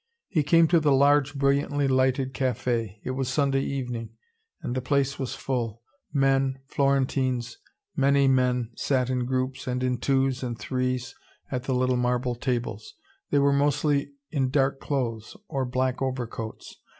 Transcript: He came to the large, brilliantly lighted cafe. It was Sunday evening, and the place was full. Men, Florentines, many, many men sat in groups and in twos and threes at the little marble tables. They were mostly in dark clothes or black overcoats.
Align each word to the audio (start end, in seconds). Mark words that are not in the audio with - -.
He 0.29 0.41
came 0.41 0.67
to 0.69 0.79
the 0.79 0.91
large, 0.91 1.35
brilliantly 1.35 1.87
lighted 1.87 2.33
cafe. 2.33 2.99
It 3.03 3.11
was 3.11 3.29
Sunday 3.29 3.61
evening, 3.61 4.09
and 4.63 4.73
the 4.73 4.81
place 4.81 5.19
was 5.19 5.35
full. 5.35 5.83
Men, 6.11 6.57
Florentines, 6.65 7.59
many, 7.95 8.27
many 8.27 8.33
men 8.33 8.71
sat 8.75 9.11
in 9.11 9.27
groups 9.27 9.67
and 9.67 9.83
in 9.83 9.99
twos 9.99 10.41
and 10.41 10.57
threes 10.57 11.13
at 11.51 11.65
the 11.65 11.75
little 11.75 11.97
marble 11.97 12.33
tables. 12.33 12.95
They 13.29 13.37
were 13.37 13.53
mostly 13.53 14.13
in 14.31 14.49
dark 14.49 14.79
clothes 14.79 15.37
or 15.47 15.65
black 15.65 16.01
overcoats. 16.01 16.77